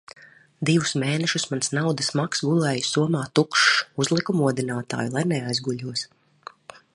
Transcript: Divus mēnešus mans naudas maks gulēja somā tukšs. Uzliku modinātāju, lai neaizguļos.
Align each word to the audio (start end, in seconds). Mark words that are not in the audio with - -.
Divus 0.67 0.93
mēnešus 1.01 1.43
mans 1.51 1.69
naudas 1.77 2.09
maks 2.19 2.41
gulēja 2.47 2.87
somā 2.87 3.21
tukšs. 3.41 3.67
Uzliku 4.05 4.37
modinātāju, 4.41 5.15
lai 5.19 5.25
neaizguļos. 5.35 6.09